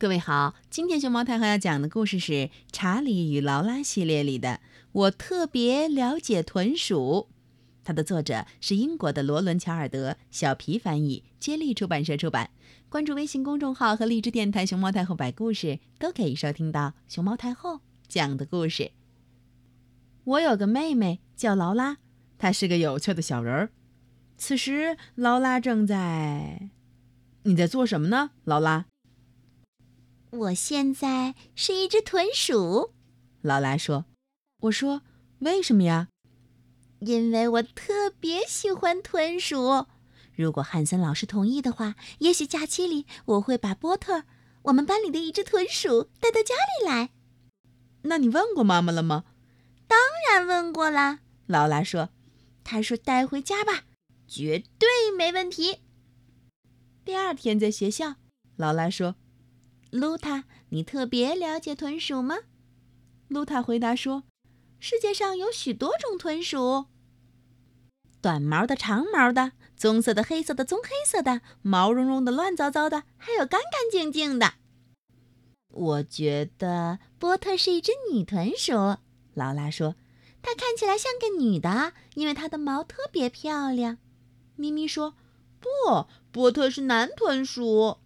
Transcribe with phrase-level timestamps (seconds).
[0.00, 2.32] 各位好，今天熊猫太后要讲的故事是
[2.70, 4.48] 《查理与劳拉》系列里的
[4.92, 7.26] 《我特别了解豚鼠》，
[7.82, 12.50] 它的作者是英国的罗伦·乔尔德，小皮翻译，接力出版社出版。
[12.88, 18.92] 关注微信公众号和荔枝电台“熊猫太后摆故事”，都可以收听到熊猫太后讲的故事。
[20.22, 21.96] 我有个妹妹叫劳拉，
[22.38, 23.70] 她是个有趣的小人儿。
[24.36, 26.70] 此时，劳拉正在……
[27.42, 28.86] 你在做什么呢，劳拉？
[30.30, 32.92] 我现在是一只豚鼠，
[33.40, 34.04] 劳拉说
[34.60, 35.00] ：“我说，
[35.38, 36.08] 为什么呀？
[37.00, 39.86] 因为我特别喜欢豚鼠。
[40.34, 44.24] 如果汉森老师同意的话，也许假期里我会把波特，
[44.64, 47.10] 我们班里的一只豚鼠带到家里来。
[48.02, 49.24] 那你问过妈妈了吗？
[49.86, 49.98] 当
[50.30, 52.10] 然问过啦。”劳拉说
[52.62, 53.84] ：“她说带回家吧，
[54.26, 55.78] 绝对没问题。”
[57.06, 58.16] 第二天在学校，
[58.56, 59.14] 劳拉说。
[59.90, 62.36] 露塔，你特别了解豚鼠吗？
[63.28, 64.24] 露塔回答说
[64.78, 66.86] ：“世界上有许多种豚鼠，
[68.20, 74.54] 短毛的、长毛的、棕色的、黑色的、棕黑色的、毛茸茸的、乱糟糟的，还有干干净净的。”
[75.72, 78.72] 我觉得波特是一只女豚鼠，
[79.34, 79.94] 劳拉说
[80.42, 83.98] ：“它看起来像个女的，因为它的毛特别漂亮。”
[84.56, 85.14] 咪咪说
[85.60, 87.98] ：“不，波特是男豚鼠。”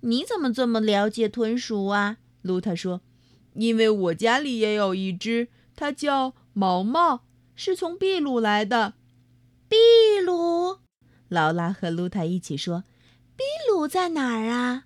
[0.00, 2.18] 你怎么这么了解豚鼠啊？
[2.42, 3.02] 露塔说
[3.54, 8.94] ：“因为我家里也有一只，它叫毛毛，是从秘鲁来的。”
[9.68, 10.78] 秘鲁，
[11.28, 12.84] 劳拉和露塔一起说
[13.36, 14.84] ：“秘鲁在哪儿啊？”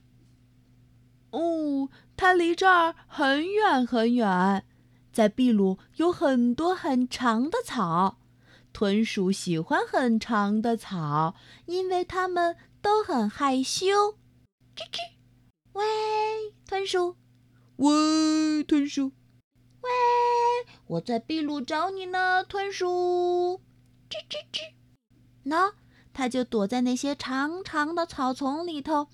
[1.30, 4.64] 哦，它离这儿很远很远。
[5.12, 8.18] 在秘鲁有很多很长的草，
[8.72, 14.16] 豚鼠喜欢很长的草，因为它们都很害羞。
[14.76, 14.98] 吱吱，
[15.72, 15.84] 喂，
[16.66, 17.16] 豚鼠，
[17.76, 19.12] 喂，豚鼠，
[19.80, 19.90] 喂，
[20.88, 23.60] 我在秘鲁找你呢，豚鼠，
[24.10, 24.74] 吱吱吱。
[25.44, 25.74] 喏，
[26.12, 29.08] 它就躲在那些长长的草丛里头，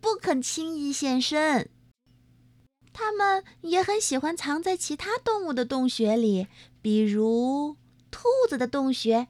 [0.00, 1.70] 不肯轻易现身。
[2.92, 6.46] 它们也很喜欢藏在其他动物的洞穴里，
[6.80, 7.76] 比如
[8.12, 9.26] 兔子的洞穴。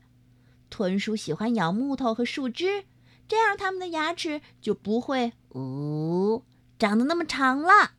[0.68, 2.84] 豚鼠喜欢咬木头和树枝。
[3.30, 6.42] 这样，它们的牙齿就不会哦
[6.76, 7.92] 长得那么长了。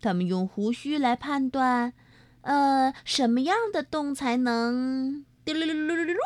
[0.00, 1.92] 它们用胡须来判断，
[2.40, 6.16] 呃，什么样的洞才能滴噜噜噜噜噜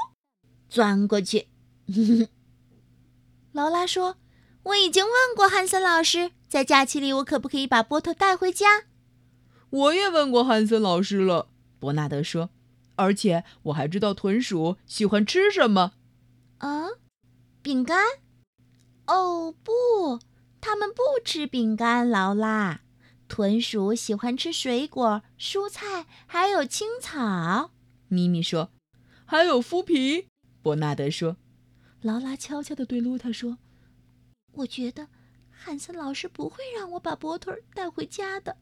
[0.70, 1.48] 钻过去。
[3.52, 4.16] 劳拉说
[4.64, 8.84] ：“我已经问过汉森老师，在假期里我可不可以把波特带回家？”
[9.68, 12.48] 我也问过汉森老师了，伯纳德说，
[12.96, 15.92] 而且我还知道豚鼠喜欢吃什么。
[16.58, 16.88] 啊，
[17.62, 18.04] 饼干。
[19.06, 20.20] 哦不，
[20.60, 22.08] 他们不吃饼干。
[22.08, 22.82] 劳拉，
[23.28, 27.70] 豚鼠喜欢吃水果、蔬菜，还有青草。
[28.08, 28.70] 咪咪说
[29.24, 30.28] ：“还有麸皮。”
[30.60, 31.36] 伯纳德说。
[32.00, 33.58] 劳拉悄悄地对露塔说
[34.54, 35.06] ：“我觉得
[35.50, 38.56] 汉森老师不会让我把波特带回家的，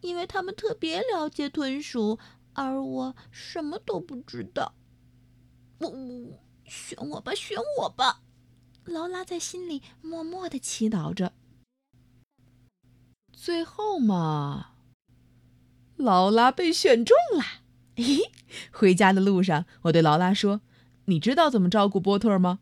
[0.00, 2.18] 因为他们特别了解豚鼠，
[2.54, 4.74] 而我什么都不知道。
[5.78, 5.90] 我，
[6.64, 8.22] 选我吧，选我吧。”
[8.92, 11.32] 劳拉在心里默默的祈祷着。
[13.32, 14.72] 最后嘛，
[15.96, 17.42] 劳拉被选中了。
[17.96, 18.20] 咦，
[18.70, 20.60] 回家的路上，我对劳拉说
[21.06, 22.60] ：“你知道怎么照顾波特吗？”“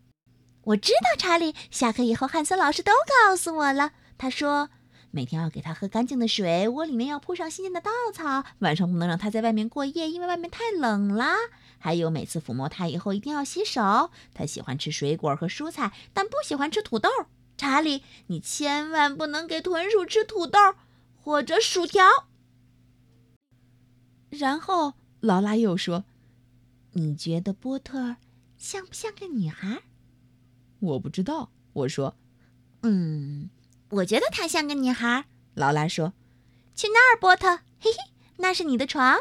[0.63, 1.55] 我知道，查理。
[1.71, 2.93] 下课以后，汉森老师都
[3.27, 3.93] 告诉我了。
[4.17, 4.71] 他说，
[5.11, 11.35] 每天要给他喝干净的水，窝里面要铺上新鲜的稻草，晚上不能让他在外面过夜，因为外面太冷了。”
[11.83, 14.11] 还有，每次抚摸它以后一定要洗手。
[14.35, 17.09] 它喜欢吃水果和蔬菜，但不喜欢吃土豆。
[17.57, 20.59] 查理，你千万不能给豚鼠吃土豆
[21.17, 22.05] 或者薯条。
[24.29, 26.05] 然后劳拉又说
[26.93, 28.17] ：“你觉得波特
[28.57, 29.83] 像不像个女孩？”
[30.81, 31.51] 我不知道。
[31.73, 32.17] 我说
[32.83, 33.49] ：“嗯，
[33.91, 35.25] 我觉得她像个女孩。”
[35.55, 36.13] 劳拉说
[36.75, 37.61] ：“去那儿，波特。
[37.79, 37.99] 嘿嘿，
[38.37, 39.19] 那是你的床。”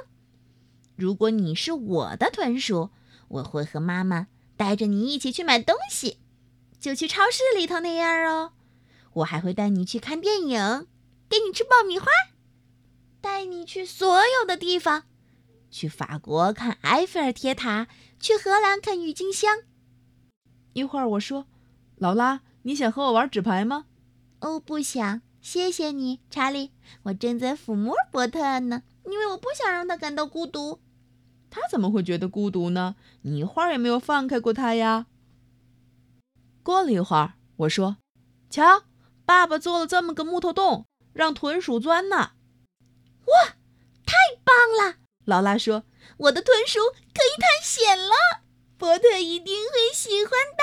[1.00, 2.90] 如果你是我的豚鼠，
[3.30, 6.18] 我会和妈妈带着你一起去买东西，
[6.78, 8.52] 就去超市里头那样哦。
[9.14, 10.88] 我还会带你去看电影，
[11.30, 12.08] 给你吃爆米花，
[13.22, 15.04] 带你去所有的地方，
[15.72, 17.88] 去法国看埃菲尔铁塔，
[18.20, 19.60] 去荷兰看郁金香。
[20.74, 21.48] 一会儿我说
[21.96, 23.86] ：“劳拉，你想和我玩纸牌吗？”
[24.42, 26.72] 哦，不想，谢谢你，查理。
[27.04, 30.82] 我正在抚摸波特呢，因为我不想让他感到孤独。
[31.50, 32.96] 他怎么会觉得孤独呢？
[33.22, 35.08] 你一会儿也没有放开过他呀。
[36.62, 37.98] 过了一会儿，我说
[38.50, 38.84] ：“瞧，
[39.26, 42.34] 爸爸做了这么个木头洞，让豚鼠钻呢。
[43.26, 43.56] 哇，
[44.06, 44.56] 太棒
[44.88, 44.98] 了！
[45.26, 45.84] 劳拉说
[46.18, 46.80] ：“我的豚鼠
[47.14, 48.14] 可以探险了，
[48.78, 50.59] 波特一定会喜欢的。”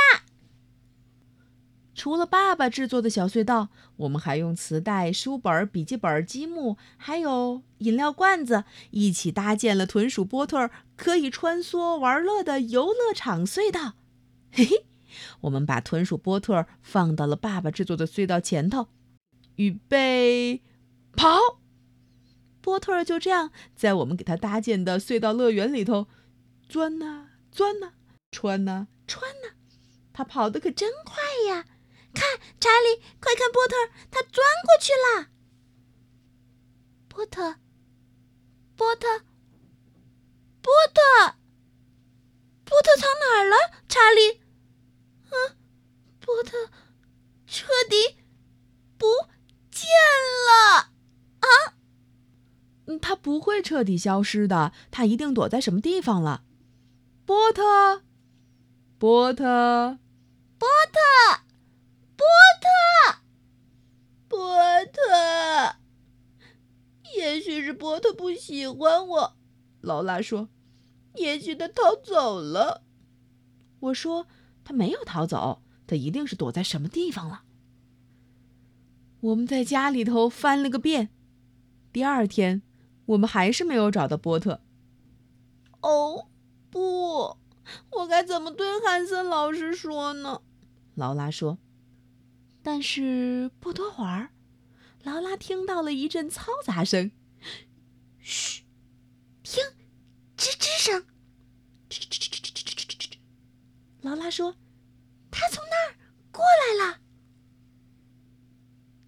[1.96, 13.94] 除了爸爸制作的小隧道，我们还用磁带、书本、笔记本、积木，还有饮料罐子，一起搭建了豚鼠波特可以穿梭玩乐的游乐场隧道。
[14.52, 14.84] 嘿嘿，
[15.40, 18.88] 我们把豚鼠波特放到了爸爸制作的隧道前头，
[19.56, 20.60] 预备，
[21.16, 21.38] 跑！
[22.60, 26.08] 波特就这样在我们给他搭建的隧道乐园里头
[26.68, 27.92] 钻呐钻呐，
[28.30, 29.54] 穿呐穿呐，
[30.12, 31.14] 他跑得可真快
[31.48, 31.64] 呀！
[32.16, 33.76] 看，查理，快看波特，
[34.10, 35.28] 他钻过去了。
[37.08, 37.56] 波特，
[38.74, 39.06] 波特，
[40.62, 41.36] 波特，
[42.64, 43.56] 波特藏哪儿了？
[43.86, 44.40] 查理，
[45.30, 45.56] 嗯，
[46.18, 46.70] 波特
[47.46, 48.16] 彻底
[48.96, 49.06] 不
[49.70, 49.86] 见
[50.48, 50.90] 了
[51.40, 51.76] 啊！
[52.86, 56.44] 嗯，他不会彻底消失的，他一定躲在什么地方了。
[57.26, 58.02] 波特，
[58.98, 59.98] 波特，
[60.58, 61.42] 波特。
[62.16, 62.26] 波
[62.62, 63.18] 特，
[64.26, 64.38] 波
[64.86, 65.76] 特，
[67.14, 69.36] 也许是波特不喜欢我。
[69.80, 70.48] 劳拉说
[71.16, 72.84] ：“也许他逃走了。”
[73.80, 74.28] 我说
[74.62, 77.42] ：“他没有逃走，他一定是躲在什么地方了。”
[79.20, 81.10] 我们在家里头翻了个遍，
[81.92, 82.62] 第二天
[83.06, 84.60] 我们还是没有找到波特。
[85.80, 86.28] 哦，
[86.70, 87.36] 不，
[87.90, 90.42] 我该怎么对汉森老师说呢？
[90.94, 91.58] 劳拉说。
[92.62, 94.30] 但是不多会儿，
[95.02, 97.10] 劳拉听到了一阵嘈杂声。
[98.18, 98.62] 嘘，
[99.42, 99.62] 听，
[100.36, 101.04] 吱吱声。
[101.88, 103.18] 吱吱吱吱吱吱吱吱吱。
[104.00, 104.56] 劳拉说
[105.30, 105.96] ：“他从那儿
[106.30, 107.00] 过来了。”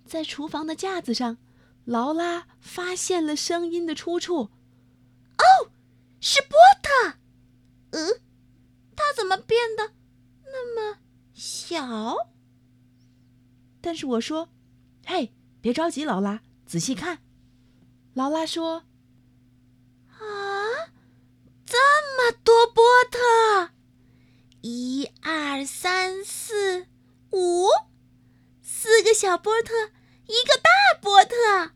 [0.06, 1.38] 在厨房的架子上，
[1.84, 4.50] 劳拉发现了声音的出处。
[5.36, 5.70] 哦，
[6.20, 7.18] 是波特。
[7.90, 8.20] 嗯，
[8.96, 9.92] 他怎么变得
[10.44, 10.98] 那么
[11.34, 12.16] 小？
[13.80, 14.48] 但是我说
[15.06, 17.22] ：“嘿，别着急，劳拉，仔细看。”
[18.18, 18.82] 劳拉说
[20.10, 20.90] ：“啊，
[21.64, 21.76] 这
[22.16, 22.82] 么多波
[23.12, 23.70] 特！
[24.60, 26.88] 一二三四
[27.30, 27.68] 五，
[28.60, 29.92] 四个小波特，
[30.26, 31.70] 一个大波特。”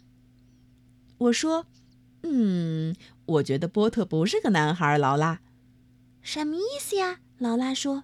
[1.18, 1.66] 我说
[2.24, 5.42] ：“嗯，我觉得波特不是个男孩。”劳拉，
[6.22, 7.20] 什么意思呀？
[7.38, 8.02] 劳拉说：“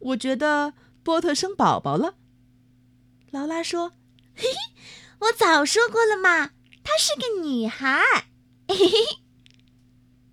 [0.00, 0.72] 我觉得
[1.02, 2.14] 波特生宝宝了。”
[3.30, 3.92] 劳拉说
[4.34, 4.56] ：“嘿嘿，
[5.18, 6.52] 我早说过了嘛，
[6.88, 8.00] 她是个女孩。”
[8.66, 9.27] 嘿嘿。